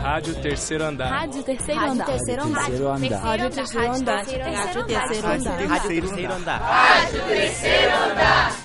Rádio 0.00 0.34
Terceiro 0.40 0.84
Andar. 0.84 1.10
Rádio 1.10 1.42
Terceiro 1.42 1.80
Rádio 1.80 1.92
Andar. 1.92 2.06
Terceiro 2.06 2.42
Andar. 2.42 2.62
Rádio 2.62 3.50
Terceiro 3.50 3.92
Andar. 3.92 4.16
Rádio 4.16 4.86
Terceiro 4.86 5.26
Andar. 5.26 5.66
Rádio 5.68 5.88
Terceiro 5.88 6.32
Andar. 6.32 6.60
Rádio 6.60 7.22
Terceiro 7.26 7.94
Andar. 7.94 8.56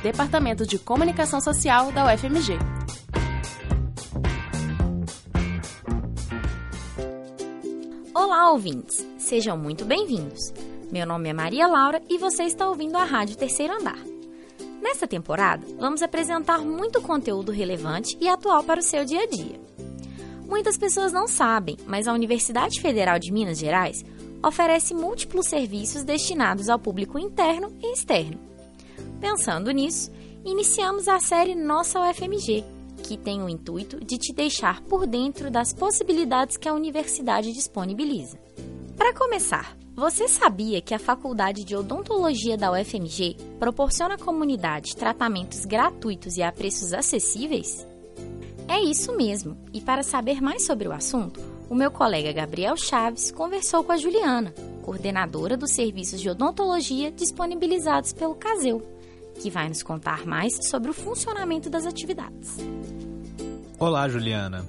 Departamento 0.00 0.64
de 0.64 0.78
Comunicação 0.78 1.40
Social 1.40 1.90
da 1.90 2.04
UFMG. 2.04 2.56
Olá, 8.14 8.52
ouvintes! 8.52 9.04
Sejam 9.18 9.56
muito 9.58 9.84
bem-vindos. 9.84 10.52
Meu 10.92 11.04
nome 11.04 11.30
é 11.30 11.32
Maria 11.32 11.66
Laura 11.66 12.00
e 12.08 12.16
você 12.16 12.44
está 12.44 12.68
ouvindo 12.68 12.96
a 12.96 13.02
Rádio 13.02 13.36
Terceiro 13.36 13.74
Andar. 13.74 13.98
Nessa 14.80 15.08
temporada, 15.08 15.66
vamos 15.80 16.00
apresentar 16.00 16.58
muito 16.58 17.02
conteúdo 17.02 17.50
relevante 17.50 18.16
e 18.20 18.28
atual 18.28 18.62
para 18.62 18.78
o 18.78 18.84
seu 18.84 19.04
dia 19.04 19.22
a 19.22 19.26
dia. 19.26 19.73
Muitas 20.54 20.78
pessoas 20.78 21.12
não 21.12 21.26
sabem, 21.26 21.76
mas 21.84 22.06
a 22.06 22.12
Universidade 22.12 22.80
Federal 22.80 23.18
de 23.18 23.32
Minas 23.32 23.58
Gerais 23.58 24.04
oferece 24.40 24.94
múltiplos 24.94 25.48
serviços 25.48 26.04
destinados 26.04 26.68
ao 26.68 26.78
público 26.78 27.18
interno 27.18 27.76
e 27.82 27.92
externo. 27.92 28.38
Pensando 29.20 29.72
nisso, 29.72 30.12
iniciamos 30.44 31.08
a 31.08 31.18
série 31.18 31.56
Nossa 31.56 31.98
UFMG, 31.98 32.64
que 33.02 33.16
tem 33.16 33.42
o 33.42 33.48
intuito 33.48 33.98
de 33.98 34.16
te 34.16 34.32
deixar 34.32 34.80
por 34.82 35.08
dentro 35.08 35.50
das 35.50 35.72
possibilidades 35.72 36.56
que 36.56 36.68
a 36.68 36.72
universidade 36.72 37.52
disponibiliza. 37.52 38.38
Para 38.96 39.12
começar, 39.12 39.76
você 39.92 40.28
sabia 40.28 40.80
que 40.80 40.94
a 40.94 41.00
Faculdade 41.00 41.64
de 41.64 41.74
Odontologia 41.74 42.56
da 42.56 42.70
UFMG 42.70 43.36
proporciona 43.58 44.14
à 44.14 44.18
comunidade 44.18 44.94
tratamentos 44.94 45.66
gratuitos 45.66 46.36
e 46.36 46.44
a 46.44 46.52
preços 46.52 46.92
acessíveis? 46.92 47.84
É 48.66 48.80
isso 48.80 49.14
mesmo, 49.16 49.56
e 49.72 49.80
para 49.80 50.02
saber 50.02 50.40
mais 50.40 50.64
sobre 50.64 50.88
o 50.88 50.92
assunto, 50.92 51.40
o 51.68 51.74
meu 51.74 51.90
colega 51.90 52.32
Gabriel 52.32 52.76
Chaves 52.76 53.30
conversou 53.30 53.84
com 53.84 53.92
a 53.92 53.96
Juliana, 53.96 54.54
coordenadora 54.82 55.56
dos 55.56 55.72
serviços 55.72 56.20
de 56.20 56.30
odontologia 56.30 57.10
disponibilizados 57.10 58.12
pelo 58.12 58.34
Caseu, 58.34 58.82
que 59.40 59.50
vai 59.50 59.68
nos 59.68 59.82
contar 59.82 60.26
mais 60.26 60.68
sobre 60.68 60.90
o 60.90 60.94
funcionamento 60.94 61.68
das 61.68 61.84
atividades. 61.84 62.56
Olá, 63.78 64.08
Juliana. 64.08 64.64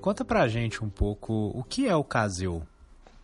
Conta 0.00 0.24
pra 0.24 0.48
gente 0.48 0.84
um 0.84 0.90
pouco 0.90 1.52
o 1.54 1.62
que 1.62 1.88
é 1.88 1.96
o 1.96 2.04
Caseu. 2.04 2.62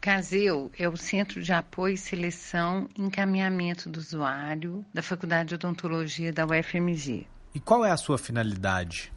Caseu 0.00 0.70
é 0.78 0.88
o 0.88 0.96
Centro 0.96 1.42
de 1.42 1.52
Apoio, 1.52 1.98
Seleção 1.98 2.88
e 2.96 3.02
Encaminhamento 3.02 3.90
do 3.90 3.98
Usuário 3.98 4.84
da 4.94 5.02
Faculdade 5.02 5.50
de 5.50 5.54
Odontologia 5.56 6.32
da 6.32 6.46
UFMG. 6.46 7.26
E 7.54 7.60
qual 7.60 7.84
é 7.84 7.90
a 7.90 7.96
sua 7.96 8.16
finalidade? 8.16 9.12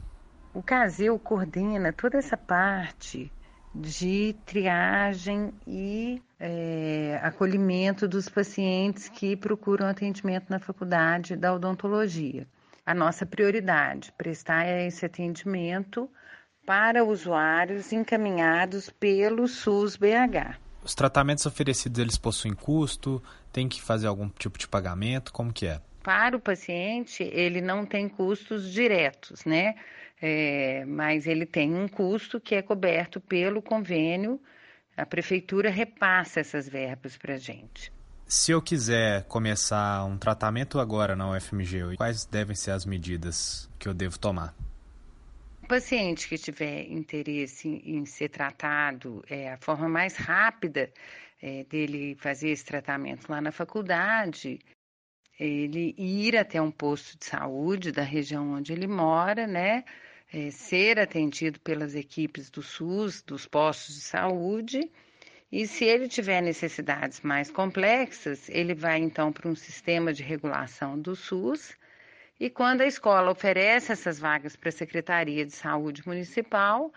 O 0.53 0.61
Caseu 0.61 1.17
coordena 1.17 1.93
toda 1.93 2.17
essa 2.17 2.35
parte 2.35 3.31
de 3.73 4.35
triagem 4.45 5.53
e 5.65 6.21
é, 6.37 7.19
acolhimento 7.23 8.05
dos 8.05 8.27
pacientes 8.27 9.07
que 9.07 9.35
procuram 9.37 9.87
atendimento 9.87 10.49
na 10.49 10.59
faculdade 10.59 11.37
da 11.37 11.53
odontologia. 11.53 12.45
A 12.85 12.93
nossa 12.93 13.25
prioridade, 13.25 14.11
prestar 14.17 14.65
esse 14.67 15.05
atendimento 15.05 16.09
para 16.65 17.03
usuários 17.03 17.93
encaminhados 17.93 18.89
pelo 18.89 19.47
SUS 19.47 19.95
BH. 19.95 20.57
Os 20.83 20.93
tratamentos 20.93 21.45
oferecidos, 21.45 21.99
eles 21.99 22.17
possuem 22.17 22.53
custo? 22.53 23.23
Tem 23.53 23.69
que 23.69 23.81
fazer 23.81 24.07
algum 24.07 24.27
tipo 24.27 24.57
de 24.57 24.67
pagamento? 24.67 25.31
Como 25.31 25.53
que 25.53 25.67
é? 25.67 25.79
Para 26.03 26.35
o 26.35 26.39
paciente, 26.39 27.23
ele 27.23 27.61
não 27.61 27.85
tem 27.85 28.09
custos 28.09 28.71
diretos, 28.73 29.45
né? 29.45 29.75
É, 30.21 30.85
mas 30.85 31.25
ele 31.25 31.45
tem 31.45 31.73
um 31.73 31.87
custo 31.87 32.39
que 32.39 32.53
é 32.53 32.61
coberto 32.61 33.19
pelo 33.19 33.61
convênio. 33.61 34.39
A 34.95 35.05
prefeitura 35.05 35.69
repassa 35.69 36.39
essas 36.39 36.69
verbas 36.69 37.17
para 37.17 37.33
a 37.33 37.37
gente. 37.37 37.91
Se 38.27 38.51
eu 38.51 38.61
quiser 38.61 39.25
começar 39.25 40.05
um 40.05 40.17
tratamento 40.17 40.79
agora 40.79 41.15
na 41.15 41.31
UFMG, 41.31 41.97
quais 41.97 42.25
devem 42.25 42.55
ser 42.55 42.71
as 42.71 42.85
medidas 42.85 43.69
que 43.77 43.89
eu 43.89 43.93
devo 43.93 44.17
tomar? 44.17 44.55
O 45.63 45.67
paciente 45.67 46.29
que 46.29 46.37
tiver 46.37 46.89
interesse 46.89 47.67
em, 47.67 48.05
ser 48.05 48.29
tratado, 48.29 49.23
é, 49.29 49.51
a 49.51 49.57
forma 49.57 49.89
mais 49.89 50.15
rápida 50.15 50.89
é, 51.41 51.63
dele 51.65 52.15
fazer 52.19 52.49
esse 52.51 52.63
tratamento 52.63 53.29
lá 53.29 53.41
na 53.41 53.51
faculdade, 53.51 54.59
ele 55.39 55.93
ir 55.97 56.37
até 56.37 56.61
um 56.61 56.71
posto 56.71 57.17
de 57.17 57.25
saúde 57.25 57.91
da 57.91 58.03
região 58.03 58.53
onde 58.53 58.71
ele 58.71 58.87
mora, 58.87 59.47
né? 59.47 59.83
É, 60.33 60.49
ser 60.49 60.97
atendido 60.97 61.59
pelas 61.59 61.93
equipes 61.93 62.49
do 62.49 62.61
SUS, 62.61 63.21
dos 63.21 63.45
postos 63.45 63.95
de 63.95 64.01
saúde. 64.01 64.89
E 65.51 65.67
se 65.67 65.83
ele 65.83 66.07
tiver 66.07 66.41
necessidades 66.41 67.19
mais 67.19 67.51
complexas, 67.51 68.47
ele 68.47 68.73
vai 68.73 68.99
então 68.99 69.33
para 69.33 69.49
um 69.49 69.55
sistema 69.55 70.13
de 70.13 70.23
regulação 70.23 70.97
do 70.97 71.15
SUS. 71.15 71.75
E 72.39 72.49
quando 72.49 72.81
a 72.81 72.87
escola 72.87 73.29
oferece 73.29 73.91
essas 73.91 74.17
vagas 74.17 74.55
para 74.55 74.69
a 74.69 74.71
Secretaria 74.71 75.45
de 75.45 75.51
Saúde 75.51 76.01
Municipal, 76.07 76.91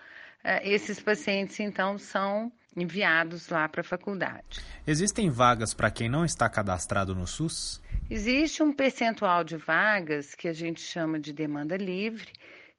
esses 0.62 1.00
pacientes 1.00 1.58
então 1.58 1.98
são 1.98 2.52
enviados 2.76 3.48
lá 3.48 3.68
para 3.68 3.80
a 3.80 3.84
faculdade. 3.84 4.60
Existem 4.86 5.30
vagas 5.30 5.74
para 5.74 5.90
quem 5.90 6.08
não 6.08 6.24
está 6.24 6.48
cadastrado 6.48 7.14
no 7.14 7.26
SUS? 7.26 7.82
Existe 8.10 8.62
um 8.62 8.72
percentual 8.72 9.42
de 9.44 9.56
vagas 9.56 10.34
que 10.34 10.48
a 10.48 10.52
gente 10.52 10.80
chama 10.80 11.18
de 11.18 11.32
demanda 11.32 11.76
livre, 11.76 12.32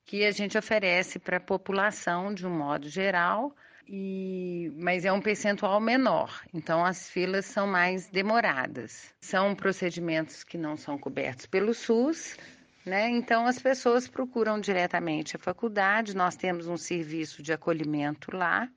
que 0.06 0.24
a 0.24 0.32
gente 0.32 0.58
oferece 0.58 1.18
para 1.18 1.38
a 1.38 1.42
população 1.42 2.34
de 2.34 2.46
um 2.46 2.56
modo 2.56 2.88
geral, 2.88 3.56
e, 3.88 4.72
mas 4.78 5.06
é 5.06 5.12
um 5.12 5.22
percentual 5.22 5.80
menor, 5.80 6.42
então 6.54 6.84
as 6.84 7.10
filas 7.10 7.46
são 7.46 7.68
mais 7.68 8.08
demoradas. 8.08 9.14
São 9.20 9.56
procedimentos 9.56 10.44
que 10.44 10.58
não 10.58 10.78
são 10.78 10.98
cobertos 10.98 11.46
pelo 11.46 11.74
SUS, 11.74 12.38
né? 12.86 13.10
Então 13.10 13.46
as 13.46 13.60
pessoas 13.60 14.08
procuram 14.08 14.60
diretamente 14.60 15.36
a 15.36 15.40
faculdade. 15.40 16.16
Nós 16.16 16.36
temos 16.36 16.68
um 16.68 16.78
serviço 16.78 17.42
de 17.42 17.52
acolhimento 17.52 18.36
lá, 18.36 18.70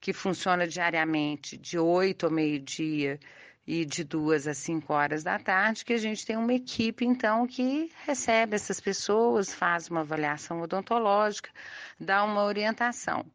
que 0.00 0.12
funciona 0.12 0.66
diariamente 0.66 1.56
de 1.56 1.78
8 1.78 2.26
ao 2.26 2.32
meio-dia 2.32 3.18
e 3.66 3.84
de 3.84 4.04
duas 4.04 4.46
às 4.46 4.58
5 4.58 4.92
horas 4.92 5.24
da 5.24 5.38
tarde, 5.38 5.84
que 5.84 5.92
a 5.92 5.98
gente 5.98 6.24
tem 6.24 6.36
uma 6.36 6.54
equipe, 6.54 7.04
então, 7.04 7.46
que 7.46 7.90
recebe 8.06 8.54
essas 8.54 8.80
pessoas, 8.80 9.52
faz 9.52 9.88
uma 9.88 10.00
avaliação 10.00 10.60
odontológica, 10.60 11.50
dá 11.98 12.22
uma 12.22 12.44
orientação. 12.44 13.26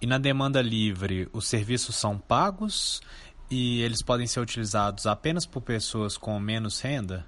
E 0.00 0.06
na 0.06 0.16
demanda 0.16 0.62
livre, 0.62 1.28
os 1.32 1.46
serviços 1.46 1.94
são 1.96 2.18
pagos 2.18 3.02
e 3.50 3.82
eles 3.82 4.02
podem 4.02 4.26
ser 4.26 4.40
utilizados 4.40 5.06
apenas 5.06 5.44
por 5.44 5.60
pessoas 5.60 6.16
com 6.16 6.38
menos 6.40 6.80
renda? 6.80 7.26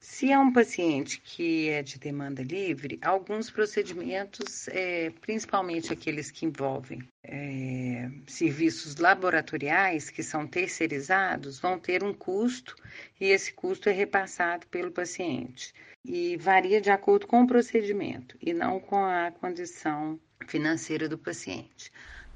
Se 0.00 0.30
é 0.30 0.38
um 0.38 0.52
paciente 0.52 1.20
que 1.20 1.68
é 1.68 1.82
de 1.82 1.98
demanda 1.98 2.42
livre, 2.42 2.98
alguns 3.02 3.50
procedimentos, 3.50 4.68
é, 4.68 5.10
principalmente 5.20 5.92
aqueles 5.92 6.30
que 6.30 6.46
envolvem 6.46 7.02
é, 7.24 8.10
serviços 8.26 8.96
laboratoriais, 8.96 10.10
que 10.10 10.22
são 10.22 10.46
terceirizados, 10.46 11.58
vão 11.58 11.78
ter 11.78 12.04
um 12.04 12.14
custo 12.14 12.76
e 13.20 13.26
esse 13.26 13.52
custo 13.52 13.88
é 13.88 13.92
repassado 13.92 14.66
pelo 14.68 14.90
paciente. 14.90 15.74
E 16.04 16.36
varia 16.36 16.80
de 16.80 16.90
acordo 16.90 17.26
com 17.26 17.42
o 17.42 17.46
procedimento 17.46 18.36
e 18.40 18.52
não 18.52 18.78
com 18.78 19.04
a 19.04 19.32
condição 19.32 20.20
financeira 20.46 21.08
do 21.08 21.18
paciente. 21.18 21.90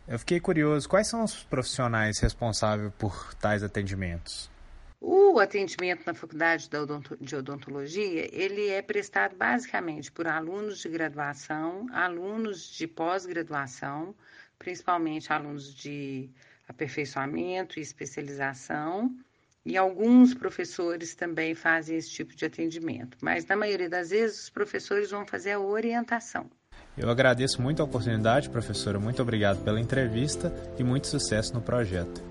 Eu 0.08 0.18
fiquei 0.18 0.40
curioso, 0.40 0.88
quais 0.88 1.06
são 1.06 1.22
os 1.22 1.44
profissionais 1.44 2.18
responsáveis 2.18 2.92
por 2.98 3.32
tais 3.34 3.62
atendimentos? 3.62 4.50
O 5.00 5.38
atendimento 5.38 6.02
na 6.04 6.12
faculdade 6.12 6.68
de 7.18 7.34
odontologia, 7.34 8.28
ele 8.32 8.68
é 8.68 8.82
prestado 8.82 9.34
basicamente 9.34 10.12
por 10.12 10.26
alunos 10.26 10.80
de 10.80 10.90
graduação, 10.90 11.86
alunos 11.90 12.70
de 12.70 12.86
pós-graduação, 12.86 14.14
principalmente 14.58 15.32
alunos 15.32 15.74
de 15.74 16.28
aperfeiçoamento 16.68 17.78
e 17.78 17.82
especialização, 17.82 19.10
e 19.64 19.76
alguns 19.76 20.34
professores 20.34 21.14
também 21.14 21.54
fazem 21.54 21.96
esse 21.96 22.10
tipo 22.10 22.36
de 22.36 22.44
atendimento, 22.44 23.16
mas 23.22 23.46
na 23.46 23.56
maioria 23.56 23.88
das 23.88 24.10
vezes 24.10 24.44
os 24.44 24.50
professores 24.50 25.10
vão 25.10 25.26
fazer 25.26 25.52
a 25.52 25.60
orientação. 25.60 26.50
Eu 26.96 27.08
agradeço 27.08 27.62
muito 27.62 27.80
a 27.80 27.84
oportunidade, 27.84 28.50
professora. 28.50 28.98
Muito 28.98 29.22
obrigado 29.22 29.62
pela 29.64 29.80
entrevista 29.80 30.52
e 30.78 30.84
muito 30.84 31.06
sucesso 31.06 31.54
no 31.54 31.62
projeto. 31.62 32.22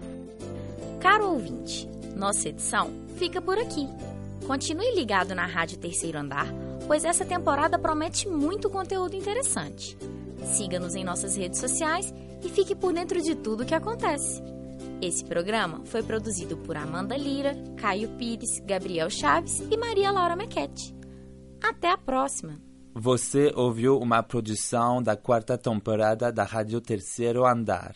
Caro 1.01 1.31
ouvinte, 1.31 1.87
nossa 2.15 2.49
edição 2.49 2.91
fica 3.17 3.41
por 3.41 3.57
aqui. 3.57 3.87
Continue 4.45 4.95
ligado 4.95 5.35
na 5.35 5.45
Rádio 5.45 5.77
Terceiro 5.77 6.17
Andar, 6.17 6.47
pois 6.87 7.05
essa 7.05 7.25
temporada 7.25 7.77
promete 7.77 8.27
muito 8.27 8.69
conteúdo 8.69 9.15
interessante. 9.15 9.97
Siga-nos 10.43 10.95
em 10.95 11.03
nossas 11.03 11.35
redes 11.35 11.59
sociais 11.59 12.13
e 12.43 12.49
fique 12.49 12.75
por 12.75 12.93
dentro 12.93 13.21
de 13.21 13.35
tudo 13.35 13.63
o 13.63 13.65
que 13.65 13.75
acontece. 13.75 14.41
Esse 15.01 15.23
programa 15.23 15.81
foi 15.85 16.03
produzido 16.03 16.57
por 16.57 16.75
Amanda 16.75 17.15
Lira, 17.15 17.55
Caio 17.77 18.09
Pires, 18.17 18.59
Gabriel 18.65 19.09
Chaves 19.09 19.59
e 19.69 19.77
Maria 19.77 20.11
Laura 20.11 20.35
Mequete. 20.35 20.95
Até 21.61 21.91
a 21.91 21.97
próxima! 21.97 22.59
Você 22.93 23.51
ouviu 23.55 23.97
uma 23.97 24.23
produção 24.23 25.01
da 25.01 25.15
quarta 25.15 25.57
temporada 25.57 26.31
da 26.31 26.43
Rádio 26.43 26.81
Terceiro 26.81 27.45
Andar. 27.45 27.95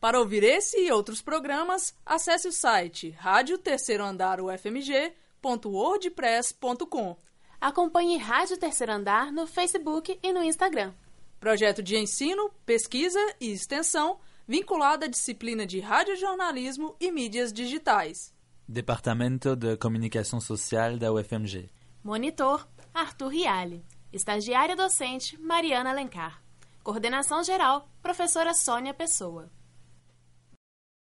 Para 0.00 0.18
ouvir 0.18 0.42
esse 0.42 0.78
e 0.78 0.90
outros 0.92 1.22
programas, 1.22 1.94
acesse 2.04 2.48
o 2.48 2.52
site 2.52 3.10
rádio 3.10 3.56
terceiro 3.58 4.04
andar 4.04 4.40
ufmg.wordpress.com. 4.40 7.16
Acompanhe 7.60 8.18
Rádio 8.18 8.58
Terceiro 8.58 8.92
Andar 8.92 9.32
no 9.32 9.46
Facebook 9.46 10.18
e 10.22 10.32
no 10.32 10.42
Instagram. 10.42 10.92
Projeto 11.40 11.82
de 11.82 11.96
ensino, 11.96 12.50
pesquisa 12.64 13.18
e 13.40 13.50
extensão 13.50 14.18
vinculado 14.46 15.04
à 15.04 15.08
disciplina 15.08 15.66
de 15.66 15.80
radiojornalismo 15.80 16.94
e 17.00 17.10
mídias 17.10 17.52
digitais. 17.52 18.32
Departamento 18.68 19.56
de 19.56 19.76
Comunicação 19.76 20.40
Social 20.40 20.98
da 20.98 21.12
UFMG. 21.12 21.70
Monitor, 22.04 22.68
Arthur 22.92 23.28
Riale. 23.28 23.84
Estagiária 24.12 24.76
docente, 24.76 25.40
Mariana 25.40 25.90
Alencar. 25.90 26.42
Coordenação 26.82 27.42
geral, 27.42 27.88
professora 28.02 28.54
Sônia 28.54 28.94
Pessoa. 28.94 29.50